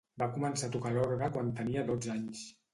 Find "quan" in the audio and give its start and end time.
1.37-1.55